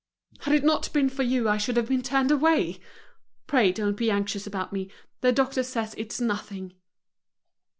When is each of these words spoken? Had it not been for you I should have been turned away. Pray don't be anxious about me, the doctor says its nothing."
Had 0.39 0.55
it 0.55 0.63
not 0.63 0.91
been 0.93 1.09
for 1.09 1.21
you 1.21 1.47
I 1.47 1.57
should 1.57 1.77
have 1.77 1.89
been 1.89 2.01
turned 2.01 2.31
away. 2.31 2.79
Pray 3.45 3.71
don't 3.71 3.93
be 3.95 4.09
anxious 4.09 4.47
about 4.47 4.73
me, 4.73 4.89
the 5.19 5.31
doctor 5.31 5.61
says 5.61 5.93
its 5.93 6.19
nothing." 6.19 6.73